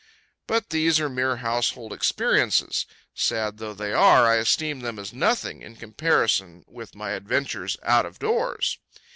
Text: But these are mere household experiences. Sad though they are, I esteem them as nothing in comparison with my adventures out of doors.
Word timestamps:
But 0.47 0.71
these 0.71 0.99
are 0.99 1.09
mere 1.09 1.35
household 1.45 1.93
experiences. 1.93 2.87
Sad 3.13 3.57
though 3.59 3.75
they 3.75 3.93
are, 3.93 4.25
I 4.25 4.37
esteem 4.37 4.79
them 4.79 4.97
as 4.97 5.13
nothing 5.13 5.61
in 5.61 5.75
comparison 5.75 6.63
with 6.67 6.95
my 6.95 7.11
adventures 7.11 7.77
out 7.83 8.07
of 8.07 8.17
doors. 8.17 8.79